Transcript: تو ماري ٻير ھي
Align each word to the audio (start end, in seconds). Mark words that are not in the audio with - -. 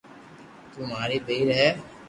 تو 0.71 0.79
ماري 0.91 1.17
ٻير 1.25 1.47
ھي 1.57 1.69